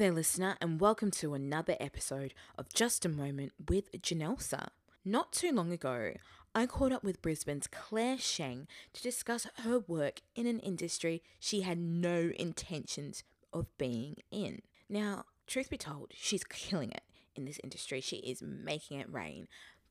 there, 0.00 0.10
listener, 0.10 0.56
and 0.62 0.80
welcome 0.80 1.10
to 1.10 1.34
another 1.34 1.76
episode 1.78 2.32
of 2.56 2.72
Just 2.72 3.04
a 3.04 3.08
Moment 3.10 3.52
with 3.68 3.92
Janelsa. 4.00 4.68
Not 5.04 5.30
too 5.30 5.52
long 5.52 5.72
ago, 5.72 6.14
I 6.54 6.64
caught 6.64 6.90
up 6.90 7.04
with 7.04 7.20
Brisbane's 7.20 7.66
Claire 7.66 8.16
Sheng 8.16 8.66
to 8.94 9.02
discuss 9.02 9.46
her 9.56 9.80
work 9.80 10.22
in 10.34 10.46
an 10.46 10.58
industry 10.60 11.22
she 11.38 11.60
had 11.60 11.76
no 11.76 12.32
intentions 12.38 13.24
of 13.52 13.66
being 13.76 14.16
in. 14.30 14.62
Now, 14.88 15.26
truth 15.46 15.68
be 15.68 15.76
told, 15.76 16.12
she's 16.14 16.44
killing 16.44 16.92
it 16.92 17.02
in 17.36 17.44
this 17.44 17.60
industry. 17.62 18.00
She 18.00 18.16
is 18.16 18.40
making 18.40 19.00
it 19.00 19.12
rain. 19.12 19.48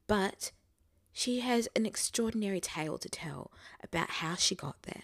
But 0.07 0.51
she 1.13 1.41
has 1.41 1.67
an 1.75 1.85
extraordinary 1.85 2.61
tale 2.61 2.97
to 2.97 3.09
tell 3.09 3.51
about 3.83 4.09
how 4.09 4.33
she 4.33 4.55
got 4.55 4.81
there. 4.81 5.03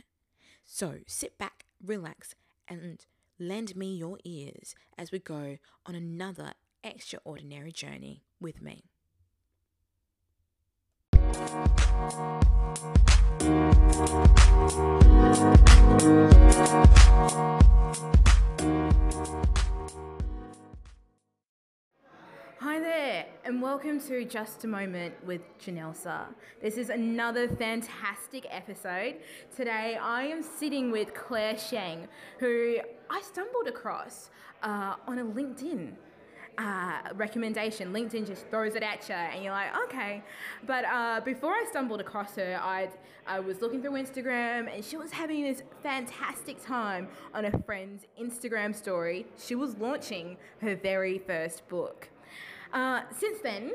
So 0.63 1.01
sit 1.05 1.37
back, 1.37 1.65
relax, 1.79 2.33
and 2.67 3.05
lend 3.39 3.75
me 3.75 3.95
your 3.95 4.17
ears 4.23 4.75
as 4.97 5.11
we 5.11 5.19
go 5.19 5.57
on 5.85 5.95
another 5.95 6.53
extraordinary 6.83 7.71
journey 7.71 8.23
with 8.39 8.61
me. 8.61 8.83
Hi 15.97 16.29
welcome 23.75 23.99
to 23.99 24.23
Just 24.23 24.63
a 24.63 24.67
Moment 24.67 25.13
with 25.25 25.41
Janelsa. 25.59 26.27
This 26.61 26.77
is 26.77 26.89
another 26.89 27.49
fantastic 27.49 28.47
episode. 28.49 29.15
Today 29.53 29.99
I 30.01 30.23
am 30.23 30.41
sitting 30.43 30.91
with 30.91 31.13
Claire 31.13 31.57
Sheng, 31.57 32.07
who 32.39 32.77
I 33.09 33.19
stumbled 33.19 33.67
across 33.67 34.29
uh, 34.63 34.95
on 35.05 35.19
a 35.19 35.25
LinkedIn 35.25 35.91
uh, 36.57 36.99
recommendation. 37.15 37.91
LinkedIn 37.91 38.25
just 38.25 38.47
throws 38.47 38.75
it 38.75 38.81
at 38.81 39.09
you, 39.09 39.15
and 39.15 39.43
you're 39.43 39.51
like, 39.51 39.75
okay. 39.83 40.23
But 40.65 40.85
uh, 40.85 41.19
before 41.25 41.51
I 41.51 41.65
stumbled 41.69 41.99
across 41.99 42.37
her, 42.37 42.57
i 42.61 42.87
I 43.27 43.41
was 43.41 43.59
looking 43.59 43.81
through 43.81 44.01
Instagram, 44.01 44.73
and 44.73 44.85
she 44.85 44.95
was 44.95 45.11
having 45.11 45.43
this 45.43 45.63
fantastic 45.83 46.63
time 46.63 47.09
on 47.33 47.43
a 47.43 47.59
friend's 47.63 48.05
Instagram 48.21 48.73
story. 48.73 49.25
She 49.37 49.55
was 49.55 49.75
launching 49.75 50.37
her 50.61 50.77
very 50.77 51.17
first 51.17 51.67
book. 51.67 52.07
Uh, 52.75 52.99
since 53.17 53.39
then, 53.41 53.71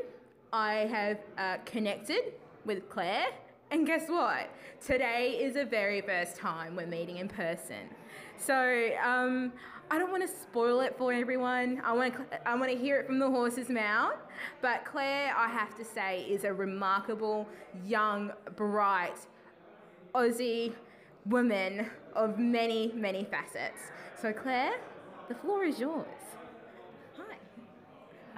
I 0.53 0.75
have 0.93 1.19
uh, 1.39 1.57
connected 1.65 2.35
with 2.67 2.87
Claire, 2.91 3.29
and 3.71 3.87
guess 3.87 4.11
what? 4.11 4.51
Today 4.85 5.39
is 5.41 5.55
the 5.55 5.65
very 5.65 6.03
first 6.03 6.37
time 6.37 6.77
we're 6.77 6.87
meeting 6.87 7.17
in 7.17 7.27
person. 7.27 7.89
So 8.37 8.91
um, 9.03 9.55
I 9.91 9.99
don't 9.99 10.11
want 10.11 10.23
to 10.23 10.29
spoil 10.29 10.81
it 10.81 10.99
for 10.99 11.15
everyone. 11.15 11.81
I 11.83 11.95
want 11.95 12.15
to 12.15 12.49
I 12.49 12.55
want 12.57 12.71
to 12.71 12.77
hear 12.77 13.01
it 13.01 13.07
from 13.07 13.19
the 13.19 13.31
horse's 13.31 13.71
mouth. 13.71 14.19
But 14.61 14.85
Claire, 14.85 15.35
I 15.35 15.49
have 15.49 15.75
to 15.79 15.85
say, 15.85 16.27
is 16.29 16.45
a 16.45 16.53
remarkable, 16.53 17.49
young, 17.87 18.33
bright 18.55 19.17
Aussie 20.15 20.75
woman 21.25 21.89
of 22.15 22.39
many, 22.39 22.93
many 22.95 23.25
facets. 23.25 23.81
So 24.21 24.31
Claire, 24.31 24.75
the 25.29 25.35
floor 25.37 25.65
is 25.65 25.81
yours. 25.81 26.30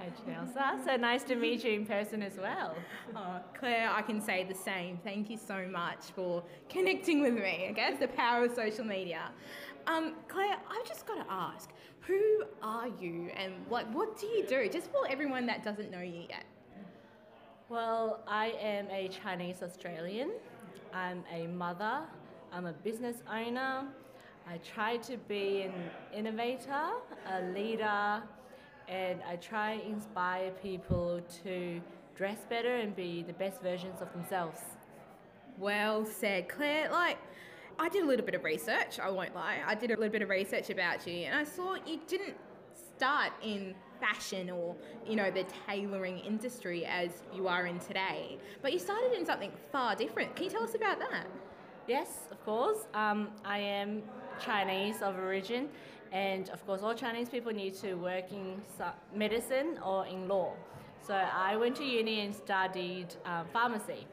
Hi, 0.02 0.10
Janelsa. 0.26 0.84
So 0.84 0.96
nice 0.96 1.22
to 1.24 1.36
meet 1.36 1.62
you 1.62 1.74
in 1.74 1.86
person 1.86 2.22
as 2.22 2.36
well. 2.36 2.74
Oh, 3.14 3.38
Claire, 3.56 3.88
I 3.88 4.02
can 4.02 4.20
say 4.20 4.42
the 4.42 4.54
same. 4.54 4.98
Thank 5.04 5.30
you 5.30 5.36
so 5.36 5.68
much 5.70 6.06
for 6.16 6.42
connecting 6.68 7.22
with 7.22 7.34
me. 7.34 7.66
I 7.68 7.72
guess 7.72 8.00
the 8.00 8.08
power 8.08 8.44
of 8.44 8.52
social 8.52 8.84
media. 8.84 9.30
Um, 9.86 10.14
Claire, 10.26 10.56
I've 10.68 10.88
just 10.88 11.06
got 11.06 11.24
to 11.24 11.32
ask, 11.32 11.70
who 12.00 12.42
are 12.64 12.88
you 13.00 13.30
and 13.36 13.52
like 13.70 13.86
what 13.94 14.18
do 14.18 14.26
you 14.26 14.44
do? 14.44 14.68
Just 14.68 14.90
for 14.90 15.08
everyone 15.08 15.46
that 15.46 15.62
doesn't 15.62 15.92
know 15.92 16.00
you 16.00 16.26
yet. 16.28 16.46
Well, 17.68 18.24
I 18.26 18.54
am 18.60 18.90
a 18.90 19.06
Chinese 19.06 19.62
Australian. 19.62 20.32
I'm 20.92 21.22
a 21.32 21.46
mother. 21.46 22.00
I'm 22.52 22.66
a 22.66 22.72
business 22.72 23.18
owner. 23.32 23.84
I 24.48 24.56
try 24.58 24.96
to 24.96 25.16
be 25.28 25.62
an 25.62 25.74
innovator, 26.12 26.90
a 27.30 27.42
leader, 27.54 28.24
and 28.92 29.20
I 29.26 29.36
try 29.36 29.72
inspire 29.86 30.50
people 30.62 31.22
to 31.44 31.80
dress 32.14 32.38
better 32.48 32.76
and 32.76 32.94
be 32.94 33.22
the 33.26 33.32
best 33.32 33.62
versions 33.62 34.02
of 34.02 34.12
themselves. 34.12 34.60
Well 35.58 36.04
said, 36.04 36.48
Claire. 36.48 36.90
Like, 36.90 37.16
I 37.78 37.88
did 37.88 38.02
a 38.02 38.06
little 38.06 38.26
bit 38.26 38.34
of 38.34 38.44
research, 38.44 39.00
I 39.00 39.10
won't 39.10 39.34
lie. 39.34 39.60
I 39.66 39.74
did 39.74 39.90
a 39.90 39.96
little 39.96 40.12
bit 40.12 40.22
of 40.22 40.28
research 40.28 40.68
about 40.68 41.06
you, 41.06 41.24
and 41.24 41.34
I 41.34 41.44
saw 41.44 41.74
you 41.86 42.00
didn't 42.06 42.36
start 42.96 43.32
in 43.42 43.74
fashion 43.98 44.50
or, 44.50 44.76
you 45.06 45.16
know, 45.16 45.30
the 45.30 45.46
tailoring 45.66 46.18
industry 46.18 46.84
as 46.84 47.10
you 47.34 47.48
are 47.48 47.66
in 47.66 47.78
today, 47.78 48.38
but 48.60 48.72
you 48.72 48.78
started 48.78 49.12
in 49.18 49.24
something 49.24 49.52
far 49.70 49.96
different. 49.96 50.36
Can 50.36 50.44
you 50.44 50.50
tell 50.50 50.64
us 50.64 50.74
about 50.74 50.98
that? 50.98 51.26
Yes, 51.88 52.08
of 52.30 52.44
course. 52.44 52.86
Um, 52.94 53.30
I 53.44 53.58
am 53.58 54.02
Chinese 54.38 55.02
of 55.02 55.16
origin, 55.16 55.68
and 56.12 56.50
of 56.50 56.64
course, 56.66 56.82
all 56.82 56.94
Chinese 56.94 57.28
people 57.28 57.52
need 57.52 57.74
to 57.76 57.94
work 57.94 58.30
in 58.32 58.60
medicine 59.14 59.78
or 59.84 60.06
in 60.06 60.28
law. 60.28 60.52
So 61.06 61.14
I 61.14 61.56
went 61.56 61.74
to 61.76 61.84
uni 61.84 62.20
and 62.20 62.34
studied 62.34 63.08
um, 63.24 63.46
pharmacy 63.52 64.06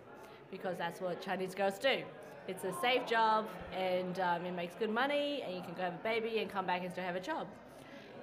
because 0.50 0.78
that's 0.78 1.02
what 1.02 1.22
Chinese 1.22 1.54
girls 1.54 1.78
do. 1.78 2.02
It's 2.48 2.64
a 2.64 2.74
safe 2.82 3.06
job 3.06 3.48
and 3.78 4.20
um, 4.20 4.46
it 4.46 4.54
makes 4.54 4.74
good 4.76 4.90
money, 4.90 5.44
and 5.46 5.54
you 5.56 5.62
can 5.62 5.76
go 5.76 5.84
have 5.84 5.94
a 5.94 6.04
baby 6.04 6.40
and 6.40 6.50
come 6.50 6.66
back 6.66 6.84
and 6.84 6.92
still 6.92 7.04
have 7.04 7.16
a 7.16 7.20
job. 7.20 7.48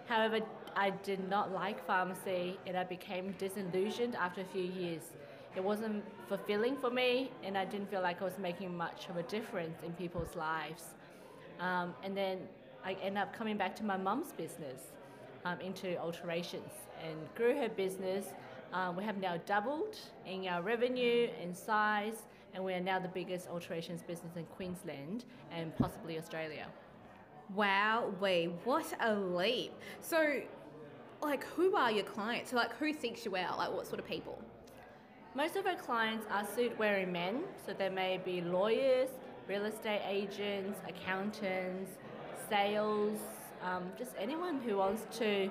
However, 0.06 0.40
I 0.74 0.90
did 0.90 1.28
not 1.28 1.52
like 1.52 1.86
pharmacy 1.86 2.58
and 2.66 2.76
I 2.76 2.84
became 2.84 3.34
disillusioned 3.38 4.16
after 4.16 4.40
a 4.40 4.44
few 4.44 4.64
years. 4.64 5.02
It 5.54 5.62
wasn't 5.62 6.04
fulfilling 6.28 6.76
for 6.76 6.90
me, 6.90 7.30
and 7.42 7.56
I 7.56 7.64
didn't 7.64 7.90
feel 7.90 8.02
like 8.02 8.20
I 8.20 8.24
was 8.24 8.38
making 8.38 8.76
much 8.76 9.08
of 9.08 9.16
a 9.16 9.22
difference 9.22 9.82
in 9.84 9.92
people's 9.92 10.34
lives. 10.36 10.84
Um, 11.60 11.94
and 12.02 12.16
then 12.16 12.40
I 12.86 12.96
ended 13.02 13.20
up 13.20 13.32
coming 13.32 13.56
back 13.56 13.74
to 13.76 13.84
my 13.84 13.96
mum's 13.96 14.30
business 14.30 14.80
um, 15.44 15.60
into 15.60 15.98
alterations 15.98 16.70
and 17.04 17.16
grew 17.34 17.56
her 17.56 17.68
business. 17.68 18.26
Um, 18.72 18.94
we 18.94 19.02
have 19.02 19.16
now 19.16 19.38
doubled 19.44 19.96
in 20.24 20.46
our 20.46 20.62
revenue 20.62 21.28
and 21.42 21.54
size, 21.56 22.22
and 22.54 22.64
we 22.64 22.74
are 22.74 22.80
now 22.80 23.00
the 23.00 23.08
biggest 23.08 23.48
alterations 23.48 24.02
business 24.02 24.36
in 24.36 24.44
Queensland 24.44 25.24
and 25.50 25.76
possibly 25.76 26.16
Australia. 26.16 26.68
Wow, 27.56 28.14
wait, 28.20 28.52
what 28.62 28.86
a 29.00 29.16
leap! 29.16 29.72
So, 30.00 30.42
like, 31.20 31.42
who 31.42 31.74
are 31.74 31.90
your 31.90 32.04
clients? 32.04 32.50
So, 32.50 32.56
like, 32.56 32.72
who 32.76 32.92
seeks 32.92 33.24
you 33.24 33.36
out? 33.36 33.58
Like, 33.58 33.72
what 33.72 33.88
sort 33.88 33.98
of 33.98 34.06
people? 34.06 34.40
Most 35.34 35.56
of 35.56 35.66
our 35.66 35.74
clients 35.74 36.24
are 36.30 36.46
suit 36.54 36.78
wearing 36.78 37.10
men, 37.10 37.40
so 37.66 37.72
they 37.72 37.88
may 37.88 38.20
be 38.24 38.42
lawyers, 38.42 39.08
real 39.48 39.64
estate 39.64 40.02
agents, 40.08 40.78
accountants, 40.88 41.90
sales, 42.48 43.18
um, 43.62 43.84
just 43.98 44.12
anyone 44.18 44.60
who 44.60 44.76
wants 44.76 45.18
to 45.18 45.50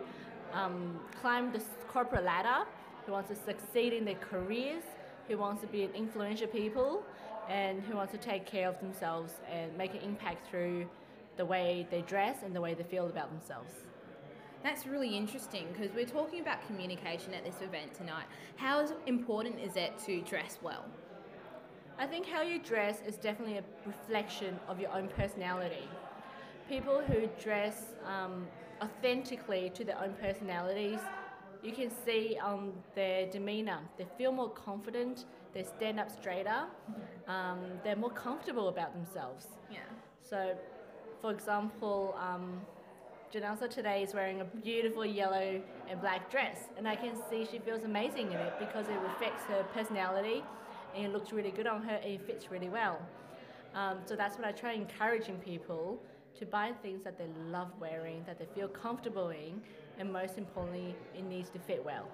um, 0.54 1.00
climb 1.22 1.52
the 1.52 1.62
corporate 1.88 2.24
ladder, 2.24 2.68
who 3.06 3.12
wants 3.12 3.30
to 3.30 3.36
succeed 3.36 3.94
in 3.94 4.06
their 4.06 4.16
careers, 4.16 4.84
who 5.28 5.38
wants 5.38 5.62
to 5.62 5.68
be 5.68 5.84
an 5.84 5.92
influential 5.94 6.48
people, 6.48 7.04
and 7.50 7.82
who 7.84 7.96
wants 7.96 8.12
to 8.12 8.18
take 8.18 8.46
care 8.46 8.68
of 8.68 8.80
themselves 8.80 9.34
and 9.52 9.76
make 9.78 9.94
an 9.94 10.02
impact 10.02 10.50
through 10.50 10.88
the 11.38 11.46
way 11.46 11.86
they 11.92 12.02
dress 12.02 12.38
and 12.44 12.56
the 12.56 12.62
way 12.62 12.74
they 12.74 12.84
feel 12.84 13.08
about 13.08 13.30
themselves. 13.30 13.72
That's 14.64 14.88
really 14.88 15.16
interesting 15.16 15.68
because 15.72 15.94
we're 15.94 16.06
talking 16.06 16.42
about 16.42 16.66
communication 16.66 17.34
at 17.36 17.44
this 17.44 17.62
event 17.62 17.94
tonight. 17.94 18.26
How 18.56 18.88
important 19.06 19.60
is 19.60 19.76
it 19.76 19.94
to 20.06 20.22
dress 20.22 20.58
well? 20.64 20.86
I 22.00 22.08
think 22.08 22.26
how 22.26 22.42
you 22.42 22.60
dress 22.60 23.00
is 23.08 23.16
definitely 23.16 23.58
a 23.58 23.64
reflection 23.86 24.60
of 24.68 24.80
your 24.80 24.92
own 24.92 25.08
personality 25.08 25.88
people 26.68 27.02
who 27.02 27.28
dress 27.42 27.94
um, 28.06 28.48
authentically 28.82 29.72
to 29.76 29.84
their 29.84 30.02
own 30.02 30.14
personalities, 30.22 31.00
you 31.64 31.72
can 31.72 31.90
see 32.06 32.38
on 32.42 32.74
their 32.94 33.28
demeanor. 33.28 33.80
They 33.98 34.06
feel 34.18 34.32
more 34.32 34.50
confident, 34.50 35.26
they 35.54 35.64
stand 35.64 36.00
up 36.00 36.12
straighter, 36.12 36.64
um, 37.28 37.60
they're 37.84 37.96
more 37.96 38.12
comfortable 38.12 38.68
about 38.68 38.94
themselves. 38.94 39.48
Yeah. 39.72 39.80
So, 40.22 40.56
for 41.22 41.32
example, 41.32 42.16
um, 42.20 42.62
Janelsa 43.34 43.70
today 43.70 44.04
is 44.04 44.14
wearing 44.14 44.42
a 44.42 44.46
beautiful 44.46 45.06
yellow 45.06 45.62
and 45.90 46.02
black 46.02 46.30
dress, 46.30 46.58
and 46.78 46.88
I 46.88 46.96
can 46.96 47.16
see 47.30 47.48
she 47.50 47.60
feels 47.60 47.84
amazing 47.84 48.28
in 48.28 48.38
it 48.38 48.54
because 48.60 48.88
it 48.88 49.00
reflects 49.02 49.44
her 49.46 49.64
personality 49.74 50.44
and 50.96 51.06
it 51.06 51.12
looks 51.12 51.32
really 51.34 51.52
good 51.52 51.68
on 51.68 51.84
her 51.84 51.96
and 51.96 52.14
it 52.14 52.26
fits 52.26 52.50
really 52.52 52.70
well. 52.70 53.00
Um, 53.74 53.98
so 54.06 54.16
that's 54.16 54.38
what 54.38 54.48
I 54.48 54.54
try 54.54 54.74
encouraging 54.74 55.38
people 55.40 56.00
to 56.40 56.46
buy 56.46 56.72
things 56.82 57.04
that 57.04 57.18
they 57.18 57.28
love 57.50 57.72
wearing, 57.80 58.24
that 58.26 58.38
they 58.40 58.46
feel 58.54 58.68
comfortable 58.68 59.30
in, 59.30 59.62
and 59.98 60.12
most 60.12 60.38
importantly, 60.38 60.96
it 61.18 61.24
needs 61.24 61.50
to 61.50 61.60
fit 61.60 61.84
well. 61.84 62.08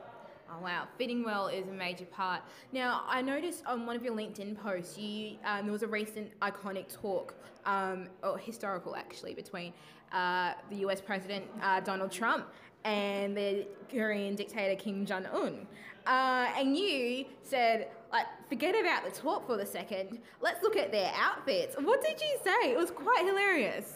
Oh 0.53 0.61
wow, 0.61 0.87
fitting 0.97 1.23
well 1.23 1.47
is 1.47 1.67
a 1.67 1.71
major 1.71 2.05
part. 2.05 2.41
Now, 2.73 3.03
I 3.07 3.21
noticed 3.21 3.65
on 3.65 3.85
one 3.85 3.95
of 3.95 4.03
your 4.03 4.13
LinkedIn 4.13 4.61
posts, 4.61 4.97
you 4.97 5.37
um, 5.45 5.63
there 5.63 5.71
was 5.71 5.83
a 5.83 5.87
recent 5.87 6.37
iconic 6.41 6.91
talk, 6.91 7.33
um, 7.65 8.09
or 8.21 8.37
historical 8.37 8.95
actually, 8.95 9.33
between 9.33 9.71
uh, 10.11 10.53
the 10.69 10.77
U.S. 10.77 10.99
President 10.99 11.45
uh, 11.61 11.79
Donald 11.79 12.11
Trump 12.11 12.47
and 12.83 13.35
the 13.35 13.67
Korean 13.89 14.35
dictator 14.35 14.75
Kim 14.81 15.05
Jong 15.05 15.25
Un. 15.27 15.67
Uh, 16.05 16.47
and 16.57 16.75
you 16.75 17.25
said, 17.43 17.89
like, 18.11 18.25
forget 18.49 18.75
about 18.79 19.05
the 19.05 19.11
talk 19.11 19.45
for 19.45 19.57
the 19.57 19.65
second. 19.65 20.19
Let's 20.41 20.63
look 20.63 20.75
at 20.75 20.91
their 20.91 21.11
outfits. 21.15 21.75
What 21.79 22.01
did 22.01 22.19
you 22.19 22.37
say? 22.43 22.71
It 22.71 22.77
was 22.77 22.91
quite 22.91 23.25
hilarious. 23.25 23.93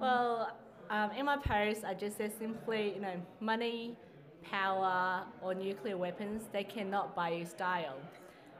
Well, 0.00 0.56
um, 0.90 1.10
in 1.12 1.26
my 1.26 1.36
post, 1.36 1.84
I 1.84 1.94
just 1.94 2.16
said 2.16 2.32
simply, 2.38 2.94
you 2.94 3.00
know, 3.00 3.14
money, 3.40 3.96
power, 4.42 5.24
or 5.42 5.54
nuclear 5.54 5.96
weapons, 5.96 6.44
they 6.52 6.64
cannot 6.64 7.14
buy 7.14 7.30
you 7.30 7.46
style. 7.46 7.96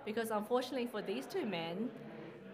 Because 0.04 0.30
unfortunately 0.30 0.86
for 0.86 1.02
these 1.02 1.26
two 1.26 1.44
men, 1.44 1.90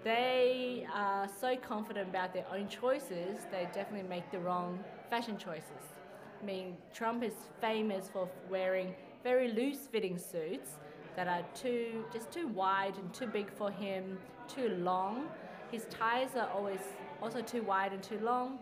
they 0.05 0.87
are 0.93 1.29
so 1.41 1.57
confident 1.57 2.09
about 2.09 2.33
their 2.33 2.47
own 2.53 2.69
choices, 2.69 3.39
they 3.51 3.69
definitely 3.75 4.09
make 4.09 4.31
the 4.31 4.39
wrong 4.39 4.79
fashion 5.11 5.37
choices. 5.37 5.96
I 6.41 6.45
mean, 6.45 6.77
Trump 6.95 7.23
is 7.23 7.33
famous 7.61 8.09
for 8.13 8.29
wearing 8.51 8.95
very 9.23 9.53
loose 9.53 9.87
fitting 9.91 10.19
suits 10.19 10.71
that 11.17 11.27
are 11.27 11.45
too 11.55 12.05
just 12.13 12.31
too 12.31 12.47
wide 12.49 12.97
and 12.99 13.13
too 13.13 13.27
big 13.27 13.51
for 13.51 13.71
him, 13.71 14.19
too 14.49 14.69
long. 14.81 15.29
His 15.73 15.87
ties 15.87 16.37
are 16.37 16.49
always 16.51 16.81
also 17.23 17.41
too 17.41 17.63
wide 17.63 17.93
and 17.93 18.03
too 18.03 18.21
long, 18.21 18.59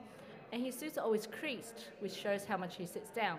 and 0.53 0.65
his 0.65 0.75
suits 0.75 0.97
are 0.97 1.05
always 1.05 1.27
creased, 1.27 1.89
which 1.99 2.15
shows 2.15 2.45
how 2.45 2.57
much 2.57 2.77
he 2.77 2.87
sits 2.87 3.11
down. 3.11 3.39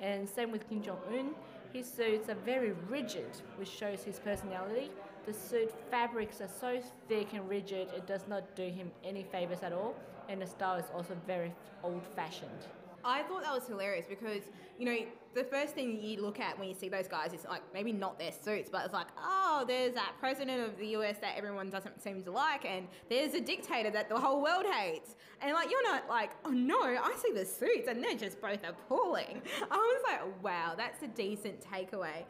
And 0.00 0.28
same 0.28 0.50
with 0.50 0.68
Kim 0.68 0.82
Jong 0.82 0.98
Un, 1.10 1.30
his 1.72 1.90
suits 1.90 2.28
are 2.28 2.34
very 2.34 2.72
rigid, 2.88 3.30
which 3.56 3.70
shows 3.70 4.02
his 4.02 4.18
personality. 4.18 4.90
The 5.24 5.32
suit 5.32 5.72
fabrics 5.90 6.40
are 6.40 6.50
so 6.60 6.82
thick 7.08 7.28
and 7.32 7.48
rigid, 7.48 7.88
it 7.96 8.06
does 8.06 8.26
not 8.28 8.56
do 8.56 8.64
him 8.64 8.90
any 9.04 9.22
favors 9.22 9.62
at 9.62 9.72
all, 9.72 9.94
and 10.28 10.42
the 10.42 10.46
style 10.46 10.76
is 10.76 10.86
also 10.92 11.16
very 11.26 11.52
old 11.84 12.02
fashioned. 12.16 12.66
I 13.04 13.22
thought 13.22 13.42
that 13.42 13.52
was 13.52 13.66
hilarious 13.66 14.06
because, 14.08 14.42
you 14.78 14.86
know, 14.86 14.96
the 15.34 15.44
first 15.44 15.74
thing 15.74 16.00
you 16.02 16.20
look 16.20 16.38
at 16.40 16.58
when 16.58 16.68
you 16.68 16.74
see 16.74 16.88
those 16.88 17.08
guys 17.08 17.32
is 17.32 17.44
like 17.48 17.62
maybe 17.72 17.92
not 17.92 18.18
their 18.18 18.32
suits, 18.32 18.68
but 18.70 18.84
it's 18.84 18.92
like, 18.92 19.08
oh, 19.18 19.64
there's 19.66 19.94
that 19.94 20.12
president 20.20 20.60
of 20.60 20.78
the 20.78 20.88
US 20.88 21.18
that 21.18 21.36
everyone 21.36 21.70
doesn't 21.70 22.02
seem 22.02 22.22
to 22.24 22.30
like, 22.30 22.64
and 22.64 22.86
there's 23.08 23.34
a 23.34 23.40
dictator 23.40 23.90
that 23.90 24.08
the 24.08 24.18
whole 24.18 24.42
world 24.42 24.66
hates. 24.66 25.16
And 25.40 25.52
like, 25.54 25.70
you're 25.70 25.82
not 25.82 26.08
like, 26.08 26.32
oh 26.44 26.50
no, 26.50 26.80
I 26.80 27.16
see 27.22 27.32
the 27.32 27.44
suits 27.44 27.88
and 27.88 28.02
they're 28.02 28.16
just 28.16 28.40
both 28.40 28.60
appalling. 28.66 29.42
I 29.70 29.76
was 29.76 30.02
like, 30.04 30.42
wow, 30.42 30.74
that's 30.76 31.02
a 31.02 31.08
decent 31.08 31.60
takeaway. 31.60 32.24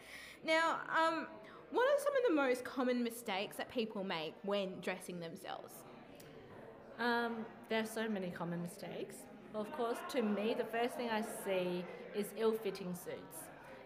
Now, 0.45 0.81
um, 0.97 1.27
what 1.71 1.87
are 1.89 1.99
some 1.99 2.17
of 2.17 2.23
the 2.29 2.35
most 2.35 2.65
common 2.65 3.03
mistakes 3.03 3.57
that 3.57 3.71
people 3.71 4.05
make 4.05 4.35
when 4.43 4.81
dressing 4.81 5.21
themselves? 5.21 5.73
Um, 6.99 7.47
there 7.69 7.83
are 7.83 7.87
so 7.87 8.09
many 8.09 8.31
common 8.31 8.63
mistakes. 8.63 9.17
Of 9.55 9.71
course, 9.73 9.99
to 10.13 10.23
me, 10.23 10.55
the 10.57 10.65
first 10.65 10.95
thing 10.95 11.11
I 11.11 11.23
see 11.45 11.85
is 12.15 12.27
ill 12.39 12.53
fitting 12.53 12.95
suits 12.95 13.37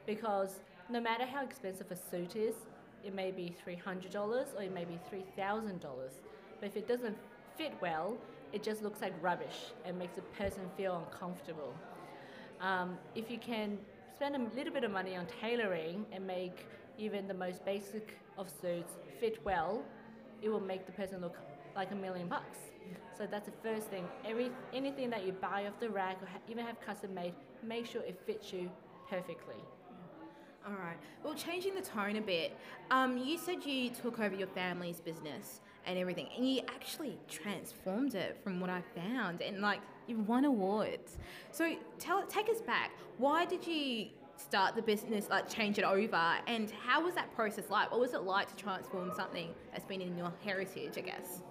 because 0.07 0.61
no 0.89 1.01
matter 1.01 1.27
how 1.27 1.43
expensive 1.43 1.91
a 1.91 1.97
suit 1.97 2.37
is, 2.37 2.55
it 3.05 3.13
may 3.13 3.33
be 3.33 3.55
$300 3.67 4.15
or 4.57 4.63
it 4.63 4.73
may 4.73 4.85
be 4.85 4.99
$3,000. 5.13 5.81
But 6.61 6.67
if 6.67 6.77
it 6.77 6.87
doesn't 6.87 7.17
fit 7.57 7.73
well, 7.81 8.17
it 8.53 8.63
just 8.63 8.83
looks 8.83 9.01
like 9.01 9.13
rubbish 9.21 9.73
and 9.85 9.99
makes 9.99 10.19
a 10.19 10.23
person 10.41 10.63
feel 10.77 11.05
uncomfortable. 11.05 11.75
Um, 12.61 12.97
if 13.17 13.29
you 13.29 13.39
can 13.39 13.77
spend 14.15 14.37
a 14.37 14.57
little 14.57 14.73
bit 14.73 14.85
of 14.85 14.93
money 14.93 15.17
on 15.17 15.27
tailoring 15.41 16.07
and 16.13 16.25
make 16.25 16.65
even 16.97 17.27
the 17.27 17.35
most 17.35 17.65
basic 17.65 18.17
of 18.39 18.49
suits 18.49 18.93
fit 19.19 19.45
well, 19.45 19.83
it 20.43 20.49
will 20.49 20.61
make 20.61 20.87
the 20.87 20.93
person 20.93 21.21
look 21.21 21.37
like 21.77 21.93
a 21.93 21.95
million 21.95 22.29
bucks. 22.29 22.59
So 23.17 23.27
that's 23.27 23.47
the 23.47 23.53
first 23.63 23.89
thing. 23.89 24.05
Every 24.25 24.51
anything 24.73 25.11
that 25.11 25.25
you 25.25 25.33
buy 25.33 25.67
off 25.67 25.79
the 25.81 25.89
rack 25.89 26.23
or 26.23 26.27
ha- 26.27 26.39
even 26.49 26.65
have 26.65 26.81
custom 26.81 27.15
made, 27.15 27.35
make 27.63 27.87
sure 27.87 28.03
it 28.03 28.19
fits 28.27 28.53
you 28.53 28.71
perfectly. 29.09 29.57
All 30.67 30.73
right. 30.73 30.97
Well, 31.23 31.35
changing 31.35 31.75
the 31.75 31.81
tone 31.81 32.17
a 32.17 32.21
bit, 32.21 32.57
um, 32.91 33.17
you 33.17 33.39
said 33.39 33.65
you 33.65 33.91
took 33.91 34.19
over 34.19 34.35
your 34.35 34.49
family's 34.49 35.01
business 35.01 35.61
and 35.87 35.97
everything, 35.97 36.29
and 36.37 36.49
you 36.49 36.63
actually 36.75 37.17
transformed 37.29 38.17
it 38.17 38.37
from 38.43 38.59
what 38.59 38.69
I 38.69 38.83
found, 38.95 39.41
and 39.43 39.61
like 39.61 39.81
you've 40.09 40.27
won 40.27 40.45
awards. 40.45 41.19
So 41.53 41.77
tell, 42.01 42.27
take 42.27 42.49
us 42.49 42.61
back. 42.61 42.91
Why 43.19 43.45
did 43.45 43.65
you 43.65 44.09
start 44.37 44.75
the 44.75 44.83
business, 44.83 45.29
like 45.31 45.49
change 45.49 45.79
it 45.79 45.85
over, 45.85 46.35
and 46.49 46.71
how 46.85 47.05
was 47.05 47.15
that 47.15 47.33
process 47.35 47.71
like? 47.71 47.93
What 47.93 48.01
was 48.01 48.15
it 48.15 48.23
like 48.23 48.49
to 48.55 48.57
transform 48.63 49.13
something 49.15 49.55
that's 49.73 49.85
been 49.85 50.01
in 50.01 50.19
your 50.19 50.33
heritage, 50.45 50.99
I 50.99 51.03
guess? 51.03 51.43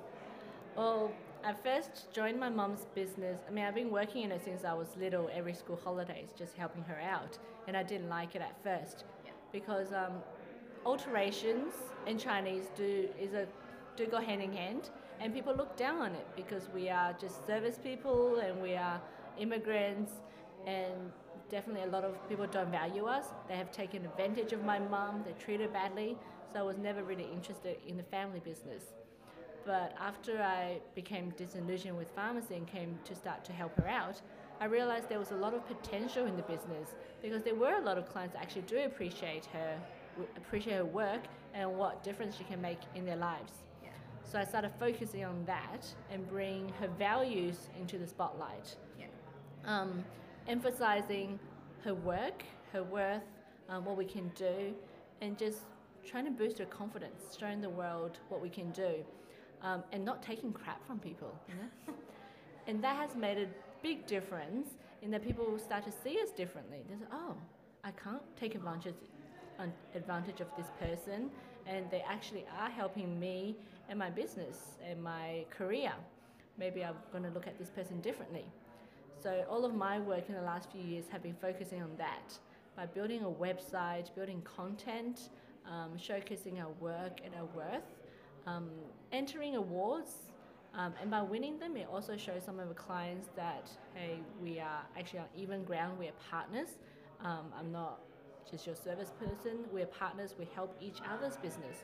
Well, 0.75 1.11
I 1.45 1.53
first 1.53 2.11
joined 2.11 2.37
my 2.37 2.49
mom's 2.49 2.85
business. 2.93 3.39
I 3.47 3.51
mean, 3.51 3.63
I've 3.63 3.75
been 3.75 3.91
working 3.91 4.23
in 4.23 4.31
it 4.31 4.43
since 4.43 4.65
I 4.65 4.73
was 4.73 4.87
little, 4.99 5.29
every 5.33 5.53
school 5.53 5.79
holidays, 5.81 6.29
just 6.37 6.55
helping 6.57 6.83
her 6.83 6.99
out. 6.99 7.37
And 7.67 7.77
I 7.77 7.83
didn't 7.83 8.09
like 8.09 8.35
it 8.35 8.41
at 8.41 8.61
first 8.61 9.05
Yeah. 9.25 9.31
because 9.53 9.93
um, 9.93 10.21
alterations 10.85 11.73
in 12.07 12.17
Chinese 12.17 12.65
do 12.75 13.07
is 13.19 13.33
a 13.33 13.47
do 13.95 14.05
go 14.05 14.19
hand 14.19 14.41
in 14.41 14.51
hand, 14.51 14.89
and 15.21 15.33
people 15.33 15.55
look 15.55 15.77
down 15.77 16.01
on 16.01 16.13
it 16.13 16.27
because 16.35 16.67
we 16.73 16.89
are 16.89 17.13
just 17.13 17.47
service 17.47 17.77
people 17.81 18.39
and 18.39 18.61
we 18.61 18.75
are 18.75 18.99
immigrants, 19.39 20.11
and 20.67 21.13
definitely 21.49 21.83
a 21.83 21.91
lot 21.91 22.03
of 22.03 22.13
people 22.27 22.45
don't 22.47 22.71
value 22.71 23.05
us. 23.05 23.27
They 23.47 23.55
have 23.55 23.71
taken 23.71 24.03
advantage 24.03 24.51
of 24.51 24.65
my 24.65 24.79
mom. 24.79 25.23
They 25.25 25.31
treat 25.33 25.61
her 25.61 25.69
badly, 25.69 26.17
so 26.51 26.59
I 26.59 26.63
was 26.63 26.77
never 26.77 27.03
really 27.03 27.29
interested 27.31 27.77
in 27.87 27.95
the 27.95 28.03
family 28.03 28.41
business. 28.41 28.83
But 29.65 29.93
after 29.99 30.41
I 30.41 30.79
became 30.93 31.31
disillusioned 31.31 31.97
with 31.97 32.09
pharmacy 32.11 32.55
and 32.55 32.67
came 32.67 32.99
to 33.05 33.15
start 33.15 33.43
to 33.45 33.51
help 33.51 33.75
her 33.77 33.87
out, 33.87 34.21
I 34.61 34.65
realized 34.65 35.09
there 35.09 35.19
was 35.19 35.31
a 35.31 35.35
lot 35.35 35.53
of 35.53 35.65
potential 35.67 36.27
in 36.27 36.35
the 36.37 36.43
business 36.43 36.89
because 37.21 37.43
there 37.43 37.55
were 37.55 37.73
a 37.75 37.81
lot 37.81 37.97
of 37.97 38.07
clients 38.07 38.35
that 38.35 38.43
actually 38.43 38.61
do 38.63 38.79
appreciate 38.85 39.45
her, 39.47 39.77
appreciate 40.37 40.75
her 40.77 40.85
work 40.85 41.21
and 41.53 41.77
what 41.77 42.03
difference 42.03 42.37
she 42.37 42.43
can 42.43 42.61
make 42.61 42.77
in 42.93 43.05
their 43.05 43.15
lives. 43.15 43.53
Yeah. 43.83 43.89
So 44.23 44.39
I 44.39 44.45
started 44.45 44.71
focusing 44.79 45.25
on 45.25 45.43
that 45.45 45.87
and 46.11 46.27
bring 46.29 46.69
her 46.79 46.87
values 46.99 47.69
into 47.79 47.97
the 47.97 48.07
spotlight, 48.07 48.75
Yeah. 48.99 49.07
um, 49.65 50.05
emphasizing 50.47 51.39
her 51.83 51.95
work, 51.95 52.43
her 52.71 52.83
worth, 52.83 53.23
um, 53.67 53.83
what 53.83 53.97
we 53.97 54.05
can 54.05 54.29
do, 54.35 54.75
and 55.21 55.37
just 55.37 55.61
trying 56.05 56.25
to 56.25 56.31
boost 56.31 56.59
her 56.59 56.65
confidence, 56.65 57.35
showing 57.37 57.61
the 57.61 57.69
world 57.69 58.19
what 58.29 58.41
we 58.41 58.49
can 58.49 58.69
do, 58.71 59.03
um, 59.61 59.83
and 59.91 60.03
not 60.03 60.21
taking 60.21 60.51
crap 60.53 60.85
from 60.85 60.99
people. 60.99 61.33
And 62.67 62.83
that 62.83 62.95
has 62.95 63.15
made 63.15 63.37
a 63.37 63.47
big 63.83 64.07
difference 64.07 64.69
in 65.03 65.11
that 65.11 65.23
people 65.23 65.57
start 65.59 65.83
to 65.85 65.91
see 65.91 66.19
us 66.19 66.31
differently. 66.31 66.79
They 66.89 66.95
say, 66.95 67.05
"Oh, 67.11 67.35
I 67.83 67.91
can't 67.91 68.23
take 68.35 68.55
advantage 68.55 68.95
advantage 69.93 70.41
of 70.41 70.47
this 70.57 70.71
person, 70.79 71.29
and 71.67 71.89
they 71.91 72.01
actually 72.01 72.45
are 72.59 72.69
helping 72.69 73.19
me 73.19 73.55
and 73.87 73.99
my 73.99 74.09
business 74.09 74.77
and 74.83 75.01
my 75.01 75.45
career. 75.51 75.93
Maybe 76.57 76.83
I'm 76.83 76.95
going 77.11 77.23
to 77.23 77.29
look 77.29 77.47
at 77.47 77.59
this 77.59 77.69
person 77.69 78.01
differently." 78.01 78.45
So 79.21 79.45
all 79.49 79.63
of 79.63 79.73
my 79.75 79.99
work 79.99 80.27
in 80.29 80.35
the 80.35 80.41
last 80.41 80.71
few 80.71 80.81
years 80.81 81.05
have 81.11 81.23
been 81.23 81.35
focusing 81.35 81.81
on 81.81 81.91
that 81.97 82.37
by 82.75 82.85
building 82.85 83.23
a 83.23 83.29
website, 83.29 84.13
building 84.15 84.41
content, 84.41 85.29
um, 85.65 85.91
showcasing 85.97 86.59
our 86.59 86.71
work 86.79 87.21
and 87.23 87.33
our 87.35 87.45
worth, 87.55 87.89
um, 88.45 88.69
entering 89.11 89.55
awards, 89.55 90.11
um, 90.73 90.93
and 91.01 91.09
by 91.09 91.21
winning 91.21 91.57
them, 91.57 91.77
it 91.77 91.87
also 91.91 92.17
shows 92.17 92.43
some 92.43 92.59
of 92.59 92.67
the 92.67 92.75
clients 92.75 93.29
that 93.35 93.69
hey, 93.93 94.19
we 94.41 94.59
are 94.59 94.81
actually 94.97 95.19
on 95.19 95.25
even 95.35 95.63
ground. 95.63 95.97
We 95.97 96.07
are 96.07 96.17
partners. 96.29 96.77
Um, 97.23 97.53
I'm 97.57 97.71
not 97.71 97.99
just 98.49 98.65
your 98.67 98.75
service 98.75 99.13
person. 99.19 99.59
We're 99.71 99.85
partners. 99.85 100.35
We 100.37 100.47
help 100.53 100.75
each 100.81 100.99
other's 101.09 101.37
business, 101.37 101.77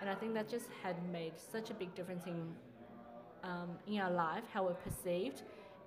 and 0.00 0.08
I 0.08 0.14
think 0.14 0.34
that 0.34 0.48
just 0.48 0.68
had 0.82 0.96
made 1.10 1.32
such 1.36 1.70
a 1.70 1.74
big 1.74 1.94
difference 1.94 2.26
in 2.26 2.54
um, 3.42 3.70
in 3.86 3.98
our 3.98 4.10
life, 4.10 4.44
how 4.52 4.64
we're 4.64 4.74
perceived, 4.74 5.42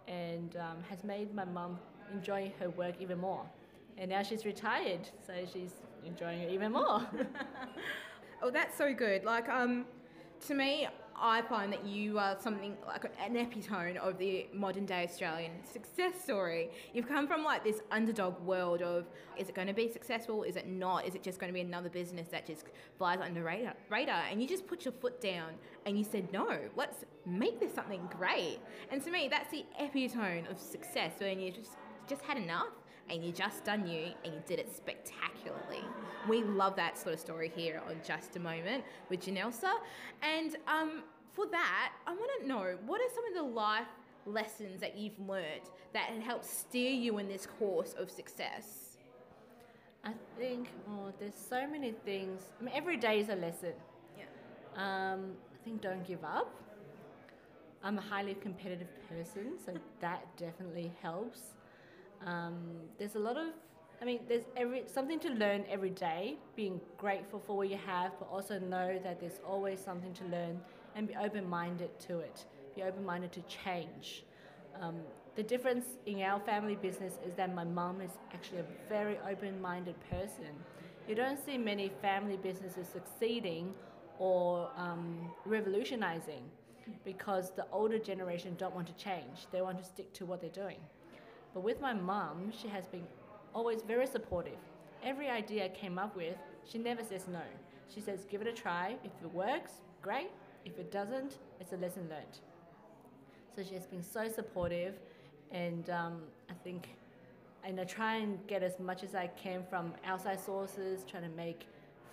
and 0.07 0.55
um, 0.57 0.83
has 0.89 1.03
made 1.03 1.33
my 1.33 1.45
mum 1.45 1.79
enjoy 2.11 2.51
her 2.59 2.69
work 2.69 2.95
even 2.99 3.19
more. 3.19 3.45
And 3.97 4.09
now 4.09 4.23
she's 4.23 4.45
retired, 4.45 5.09
so 5.25 5.33
she's 5.51 5.73
enjoying 6.05 6.41
it 6.41 6.51
even 6.51 6.71
more. 6.71 7.05
Oh, 8.41 8.51
that's 8.51 8.77
so 8.77 8.93
good. 8.93 9.23
Like, 9.23 9.49
um, 9.49 9.85
to 10.47 10.53
me, 10.53 10.87
I 11.21 11.41
find 11.41 11.73
that 11.73 11.85
you 11.85 12.17
are 12.17 12.37
something 12.39 12.77
like 12.87 13.03
an 13.21 13.35
epitome 13.35 13.97
of 13.97 14.17
the 14.17 14.47
modern 14.53 14.85
day 14.85 15.03
Australian 15.03 15.51
success 15.65 16.13
story. 16.23 16.69
You've 16.93 17.07
come 17.07 17.27
from 17.27 17.43
like 17.43 17.63
this 17.65 17.81
underdog 17.91 18.39
world 18.41 18.81
of 18.81 19.05
is 19.37 19.49
it 19.49 19.55
going 19.55 19.67
to 19.67 19.73
be 19.73 19.89
successful? 19.89 20.43
Is 20.43 20.55
it 20.55 20.67
not? 20.67 21.05
Is 21.05 21.15
it 21.15 21.23
just 21.23 21.39
going 21.39 21.49
to 21.49 21.53
be 21.53 21.59
another 21.59 21.89
business 21.89 22.29
that 22.29 22.45
just 22.45 22.67
flies 22.97 23.19
under 23.21 23.43
radar? 23.43 23.73
radar? 23.89 24.23
And 24.31 24.41
you 24.41 24.47
just 24.47 24.65
put 24.65 24.85
your 24.85 24.93
foot 24.93 25.19
down 25.19 25.49
and 25.85 25.97
you 25.97 26.05
said, 26.05 26.31
no, 26.31 26.57
let's 26.77 27.03
make 27.25 27.59
this 27.59 27.73
something 27.73 28.07
great. 28.17 28.59
And 28.89 29.03
to 29.03 29.11
me, 29.11 29.27
that's 29.29 29.51
the 29.51 29.65
epitome 29.77 30.45
of 30.49 30.57
success 30.57 31.11
when 31.19 31.41
you 31.41 31.51
just 31.51 31.71
just 32.07 32.21
had 32.21 32.37
enough 32.37 32.71
and 33.09 33.23
you 33.23 33.31
just 33.31 33.65
done 33.65 33.85
you 33.85 34.11
and 34.23 34.33
you 34.33 34.41
did 34.47 34.59
it 34.59 34.73
spectacularly. 34.73 35.83
We 36.27 36.43
love 36.43 36.75
that 36.75 36.97
sort 36.97 37.13
of 37.13 37.19
story 37.19 37.51
here 37.55 37.81
on 37.87 37.95
Just 38.05 38.35
a 38.35 38.39
Moment 38.39 38.83
with 39.09 39.21
Janelsa. 39.21 39.73
And 40.21 40.57
um, 40.67 41.03
for 41.33 41.47
that, 41.47 41.93
I 42.05 42.11
want 42.11 42.29
to 42.41 42.47
know 42.47 42.77
what 42.85 43.01
are 43.01 43.09
some 43.13 43.25
of 43.27 43.33
the 43.35 43.53
life 43.55 43.87
lessons 44.25 44.79
that 44.81 44.97
you've 44.97 45.19
learned 45.19 45.69
that 45.93 46.03
have 46.03 46.21
helped 46.21 46.45
steer 46.45 46.91
you 46.91 47.17
in 47.17 47.27
this 47.27 47.47
course 47.57 47.93
of 47.97 48.09
success? 48.09 48.97
I 50.03 50.13
think 50.37 50.69
oh, 50.89 51.11
there's 51.19 51.35
so 51.35 51.67
many 51.67 51.91
things. 52.05 52.41
I 52.59 52.63
mean, 52.63 52.73
every 52.75 52.97
day 52.97 53.19
is 53.19 53.29
a 53.29 53.35
lesson. 53.35 53.73
Yeah. 54.17 54.23
Um, 54.75 55.33
I 55.53 55.63
think 55.65 55.81
don't 55.81 56.07
give 56.07 56.23
up. 56.23 56.53
I'm 57.83 57.97
a 57.97 58.01
highly 58.01 58.35
competitive 58.35 58.87
person, 59.07 59.53
so 59.65 59.73
that 59.99 60.25
definitely 60.37 60.91
helps. 61.01 61.39
Um, 62.25 62.57
there's 62.97 63.15
a 63.15 63.19
lot 63.19 63.37
of, 63.37 63.47
I 64.01 64.05
mean, 64.05 64.21
there's 64.29 64.45
every 64.55 64.83
something 64.87 65.19
to 65.19 65.29
learn 65.29 65.65
every 65.69 65.89
day. 65.89 66.37
Being 66.55 66.79
grateful 66.97 67.41
for 67.45 67.57
what 67.57 67.69
you 67.69 67.77
have, 67.85 68.11
but 68.17 68.29
also 68.31 68.57
know 68.59 68.97
that 69.03 69.19
there's 69.19 69.39
always 69.45 69.79
something 69.79 70.13
to 70.13 70.23
learn, 70.25 70.59
and 70.95 71.07
be 71.07 71.15
open-minded 71.15 71.99
to 72.07 72.19
it. 72.19 72.45
Be 72.75 72.83
open-minded 72.83 73.31
to 73.33 73.41
change. 73.41 74.23
Um, 74.79 74.95
the 75.35 75.43
difference 75.43 75.85
in 76.05 76.21
our 76.21 76.39
family 76.39 76.75
business 76.75 77.13
is 77.25 77.33
that 77.35 77.53
my 77.53 77.63
mom 77.63 78.01
is 78.01 78.11
actually 78.33 78.59
a 78.59 78.65
very 78.87 79.17
open-minded 79.29 79.95
person. 80.09 80.53
You 81.07 81.15
don't 81.15 81.43
see 81.43 81.57
many 81.57 81.91
family 82.01 82.37
businesses 82.37 82.87
succeeding 82.87 83.73
or 84.17 84.69
um, 84.77 85.31
revolutionizing 85.45 86.43
because 87.03 87.51
the 87.51 87.65
older 87.71 87.99
generation 87.99 88.55
don't 88.57 88.73
want 88.73 88.87
to 88.87 88.93
change. 88.93 89.47
They 89.51 89.61
want 89.61 89.77
to 89.79 89.83
stick 89.83 90.13
to 90.13 90.25
what 90.25 90.41
they're 90.41 90.49
doing. 90.49 90.79
But 91.53 91.61
with 91.61 91.81
my 91.81 91.93
mum, 91.93 92.51
she 92.51 92.67
has 92.67 92.85
been 92.87 93.07
always 93.53 93.81
very 93.81 94.07
supportive. 94.07 94.57
Every 95.03 95.29
idea 95.29 95.65
I 95.65 95.69
came 95.69 95.97
up 95.97 96.15
with, 96.15 96.35
she 96.65 96.77
never 96.77 97.03
says 97.03 97.25
no. 97.27 97.41
She 97.93 98.01
says, 98.01 98.25
give 98.29 98.41
it 98.41 98.47
a 98.47 98.51
try. 98.51 98.95
If 99.03 99.11
it 99.23 99.33
works, 99.33 99.73
great. 100.01 100.29
If 100.65 100.77
it 100.77 100.91
doesn't, 100.91 101.37
it's 101.59 101.73
a 101.73 101.77
lesson 101.77 102.07
learned. 102.09 102.39
So 103.55 103.63
she 103.63 103.73
has 103.75 103.87
been 103.87 104.03
so 104.03 104.27
supportive, 104.29 104.95
and 105.51 105.89
um, 105.89 106.21
I 106.49 106.53
think, 106.63 106.89
and 107.63 107.79
I 107.79 107.83
try 107.83 108.17
and 108.17 108.45
get 108.47 108.61
as 108.61 108.79
much 108.79 109.03
as 109.03 109.15
I 109.15 109.27
can 109.27 109.63
from 109.69 109.93
outside 110.05 110.39
sources, 110.39 111.03
trying 111.09 111.23
to 111.23 111.35
make 111.35 111.65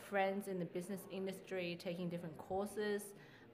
friends 0.08 0.48
in 0.48 0.58
the 0.58 0.64
business 0.64 1.00
industry, 1.12 1.78
taking 1.80 2.08
different 2.08 2.36
courses, 2.38 3.02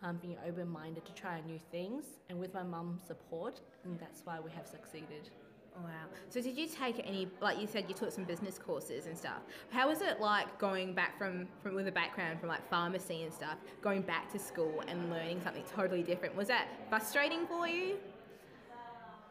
um, 0.03 0.19
being 0.23 0.37
open 0.47 0.69
minded 0.69 1.05
to 1.07 1.13
try 1.15 1.41
new 1.41 1.59
things. 1.71 2.05
And 2.29 2.39
with 2.39 2.55
my 2.55 2.63
mum's 2.63 3.03
support, 3.07 3.61
and 3.85 3.99
that's 3.99 4.25
why 4.25 4.39
we 4.41 4.51
have 4.53 4.67
succeeded. 4.67 5.31
Wow. 5.77 5.91
So 6.29 6.41
did 6.41 6.57
you 6.57 6.67
take 6.67 7.03
any, 7.07 7.29
like 7.41 7.59
you 7.59 7.67
said, 7.67 7.87
you 7.89 7.95
took 7.95 8.13
some 8.13 8.25
business 8.25 8.59
courses 8.59 9.07
and 9.07 9.17
stuff. 9.17 9.41
How 9.71 9.89
was 9.89 10.03
it 10.03 10.21
like 10.21 10.59
going 10.59 10.95
back 10.95 11.17
from, 11.19 11.49
from 11.63 11.75
with 11.75 11.89
a 11.89 11.93
background 11.93 12.41
from 12.41 12.49
like 12.49 12.69
pharmacy 12.69 13.23
and 13.23 13.33
stuff, 13.33 13.57
going 13.81 14.03
back 14.03 14.31
to 14.33 14.39
school 14.39 14.83
and 14.87 15.11
learning 15.11 15.41
something 15.43 15.65
totally 15.75 16.03
different? 16.03 16.37
Was 16.37 16.49
that 16.49 16.69
frustrating 16.89 17.47
for 17.47 17.67
you? 17.67 17.97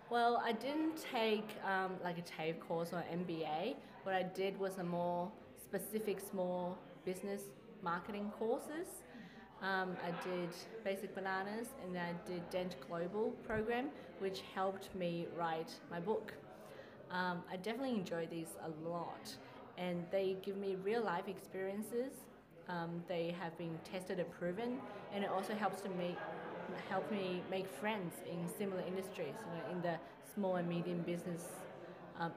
Well, 0.10 0.41
I 0.43 0.51
didn't 0.51 0.98
take 1.12 1.48
um, 1.65 1.93
like 2.03 2.17
a 2.17 2.21
TAFE 2.21 2.60
course 2.60 2.91
or 2.91 3.03
MBA. 3.13 3.75
What 4.03 4.13
I 4.13 4.24
did 4.24 4.60
was 4.60 4.77
a 4.77 4.83
more 4.83 5.31
specific 5.63 6.19
small 6.19 6.77
business 7.05 7.43
marketing 7.81 8.31
courses. 8.38 8.88
Um, 9.62 9.96
I 10.03 10.12
did 10.27 10.50
Basic 10.84 11.13
Bananas 11.13 11.68
and 11.84 11.96
then 11.96 12.03
I 12.03 12.27
did 12.27 12.50
Dent 12.50 12.75
Global 12.88 13.32
program, 13.46 13.89
which 14.20 14.41
helped 14.56 14.94
me 14.96 15.27
write 15.38 15.72
my 15.91 16.00
book. 16.00 16.34
Um, 17.12 17.44
I 17.51 17.58
definitely 17.58 17.96
enjoy 17.96 18.27
these 18.32 18.56
a 18.63 18.89
lot, 18.89 19.36
and 19.77 20.06
they 20.12 20.38
give 20.41 20.58
me 20.58 20.77
real 20.82 21.03
life 21.03 21.27
experiences. 21.27 22.13
Um, 22.70 23.03
they 23.10 23.36
have 23.39 23.58
been 23.58 23.77
tested 23.84 24.20
and 24.20 24.32
proven, 24.32 24.80
and 25.13 25.24
it 25.24 25.30
also 25.30 25.53
helps 25.53 25.82
to 25.82 25.89
make 25.89 26.18
help 26.89 27.12
me 27.12 27.41
make 27.51 27.68
friends 27.68 28.13
in 28.25 28.48
similar 28.58 28.82
industries, 28.88 29.36
you 29.46 29.58
know, 29.58 29.72
in 29.75 29.82
the 29.82 29.96
small 30.34 30.56
and 30.56 30.70
medium 30.70 31.00
business, 31.00 31.44
um, 32.18 32.32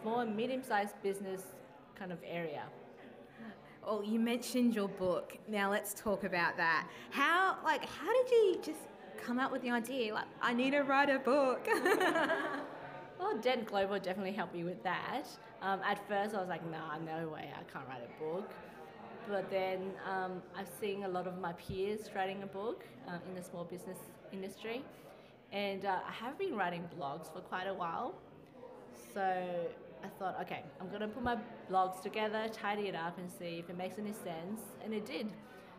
small 0.00 0.20
and 0.20 0.36
medium 0.36 0.62
sized 0.62 0.94
business 1.02 1.42
kind 1.98 2.12
of 2.12 2.18
area. 2.24 2.62
Well, 3.84 4.04
you 4.04 4.20
mentioned 4.20 4.74
your 4.74 4.88
book. 4.88 5.38
Now 5.48 5.70
let's 5.70 5.94
talk 5.94 6.24
about 6.24 6.56
that. 6.58 6.86
How, 7.10 7.56
like, 7.64 7.84
how 7.86 8.12
did 8.12 8.30
you 8.30 8.60
just 8.62 8.80
come 9.16 9.38
up 9.38 9.50
with 9.50 9.62
the 9.62 9.70
idea? 9.70 10.14
Like, 10.14 10.26
I 10.42 10.52
need 10.52 10.72
to 10.72 10.82
write 10.82 11.08
a 11.08 11.18
book. 11.18 11.66
well, 13.18 13.38
Dent 13.40 13.66
Global 13.66 13.98
definitely 13.98 14.32
helped 14.32 14.54
me 14.54 14.64
with 14.64 14.82
that. 14.82 15.24
Um, 15.62 15.80
at 15.84 16.06
first, 16.08 16.34
I 16.34 16.40
was 16.40 16.48
like, 16.48 16.64
nah, 16.70 16.98
no 16.98 17.28
way, 17.28 17.50
I 17.54 17.62
can't 17.72 17.86
write 17.88 18.02
a 18.02 18.22
book. 18.22 18.50
But 19.28 19.50
then 19.50 19.92
um, 20.08 20.42
I've 20.56 20.70
seen 20.80 21.04
a 21.04 21.08
lot 21.08 21.26
of 21.26 21.38
my 21.38 21.52
peers 21.54 22.10
writing 22.14 22.42
a 22.42 22.46
book 22.46 22.84
uh, 23.08 23.18
in 23.28 23.34
the 23.34 23.42
small 23.42 23.64
business 23.64 23.98
industry, 24.32 24.82
and 25.52 25.84
uh, 25.84 25.98
I 26.06 26.12
have 26.12 26.38
been 26.38 26.54
writing 26.54 26.88
blogs 26.98 27.32
for 27.32 27.40
quite 27.40 27.66
a 27.66 27.74
while. 27.74 28.14
So 29.14 29.68
I 30.02 30.08
thought, 30.18 30.38
okay, 30.42 30.62
I'm 30.80 30.88
going 30.88 31.00
to 31.00 31.08
put 31.08 31.22
my 31.22 31.36
blogs 31.70 32.02
together, 32.02 32.46
tidy 32.52 32.88
it 32.88 32.94
up, 32.94 33.18
and 33.18 33.30
see 33.30 33.58
if 33.58 33.68
it 33.68 33.76
makes 33.76 33.98
any 33.98 34.12
sense. 34.12 34.60
And 34.84 34.94
it 34.94 35.06
did. 35.06 35.30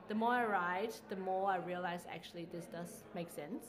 The 0.07 0.15
more 0.15 0.33
I 0.33 0.45
write, 0.45 0.99
the 1.09 1.15
more 1.15 1.49
I 1.49 1.57
realize 1.57 2.01
actually 2.13 2.47
this 2.51 2.65
does 2.65 3.03
make 3.15 3.31
sense. 3.31 3.65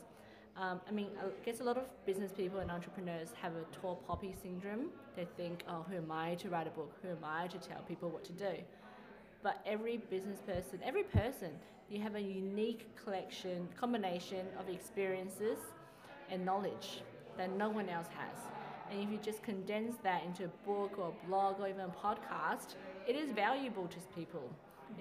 Um, 0.56 0.80
I 0.86 0.90
mean, 0.90 1.08
I 1.18 1.26
guess 1.44 1.60
a 1.60 1.64
lot 1.64 1.78
of 1.78 1.84
business 2.04 2.30
people 2.32 2.58
and 2.58 2.70
entrepreneurs 2.70 3.28
have 3.40 3.52
a 3.52 3.64
tall 3.72 3.96
poppy 4.06 4.34
syndrome. 4.42 4.88
They 5.16 5.26
think, 5.36 5.62
oh, 5.68 5.84
who 5.88 5.96
am 5.96 6.10
I 6.10 6.34
to 6.36 6.50
write 6.50 6.66
a 6.66 6.70
book? 6.70 6.94
Who 7.02 7.08
am 7.08 7.24
I 7.24 7.46
to 7.46 7.58
tell 7.58 7.80
people 7.82 8.10
what 8.10 8.24
to 8.24 8.32
do? 8.32 8.52
But 9.42 9.60
every 9.64 9.96
business 9.96 10.40
person, 10.40 10.80
every 10.84 11.04
person, 11.04 11.50
you 11.90 12.00
have 12.02 12.16
a 12.16 12.20
unique 12.20 12.94
collection, 12.96 13.68
combination 13.78 14.46
of 14.58 14.68
experiences 14.68 15.58
and 16.30 16.44
knowledge 16.44 17.02
that 17.38 17.50
no 17.56 17.68
one 17.70 17.88
else 17.88 18.08
has. 18.08 18.61
And 18.90 19.02
if 19.02 19.10
you 19.10 19.18
just 19.18 19.42
condense 19.42 19.96
that 20.02 20.24
into 20.24 20.44
a 20.44 20.66
book 20.66 20.98
or 20.98 21.12
a 21.12 21.26
blog 21.26 21.60
or 21.60 21.68
even 21.68 21.80
a 21.80 21.88
podcast, 21.88 22.74
it 23.06 23.16
is 23.16 23.30
valuable 23.30 23.86
to 23.88 23.96
people. 24.14 24.50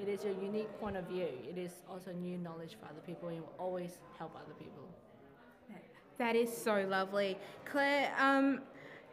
It 0.02 0.08
is 0.08 0.24
your 0.24 0.34
unique 0.42 0.80
point 0.80 0.96
of 0.96 1.06
view. 1.06 1.28
It 1.50 1.58
is 1.58 1.72
also 1.90 2.12
new 2.14 2.38
knowledge 2.38 2.78
for 2.80 2.86
other 2.86 3.02
people 3.06 3.30
and 3.30 3.40
will 3.40 3.54
always 3.58 3.98
help 4.18 4.36
other 4.36 4.54
people. 4.58 4.88
That 6.18 6.36
is 6.36 6.56
so 6.56 6.86
lovely. 6.88 7.38
Claire, 7.66 8.14
um, 8.20 8.62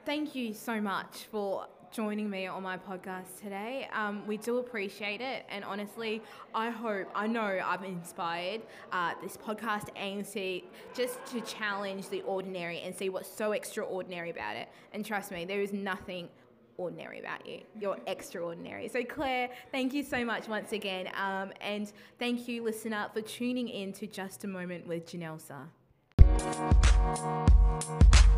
thank 0.04 0.34
you 0.34 0.52
so 0.52 0.78
much 0.80 1.26
for 1.30 1.66
joining 1.90 2.28
me 2.28 2.46
on 2.46 2.62
my 2.62 2.76
podcast 2.76 3.40
today. 3.42 3.88
Um, 3.92 4.26
we 4.26 4.36
do 4.36 4.58
appreciate 4.58 5.20
it, 5.20 5.44
and 5.48 5.64
honestly, 5.64 6.22
I 6.54 6.70
hope, 6.70 7.08
I 7.14 7.26
know 7.26 7.60
I've 7.64 7.84
inspired. 7.84 8.62
Uh, 8.92 9.14
this 9.22 9.36
podcast 9.36 9.88
aims 9.96 10.30
to 10.32 10.60
just 10.94 11.24
to 11.26 11.40
challenge 11.42 12.08
the 12.08 12.22
ordinary 12.22 12.80
and 12.80 12.94
see 12.94 13.08
what's 13.08 13.30
so 13.30 13.52
extraordinary 13.52 14.30
about 14.30 14.56
it. 14.56 14.68
And 14.92 15.04
trust 15.04 15.30
me, 15.30 15.44
there 15.44 15.60
is 15.60 15.72
nothing 15.72 16.28
ordinary 16.76 17.20
about 17.20 17.46
you. 17.46 17.60
You're 17.78 17.98
extraordinary. 18.06 18.88
So, 18.88 19.04
Claire, 19.04 19.50
thank 19.72 19.92
you 19.92 20.02
so 20.02 20.24
much 20.24 20.48
once 20.48 20.72
again. 20.72 21.08
Um, 21.14 21.52
and 21.60 21.92
thank 22.18 22.48
you, 22.48 22.62
listener, 22.62 23.08
for 23.12 23.20
tuning 23.20 23.68
in 23.68 23.92
to 23.94 24.06
Just 24.06 24.44
a 24.44 24.46
Moment 24.46 24.86
with 24.86 25.06
Janelsa. 25.06 25.68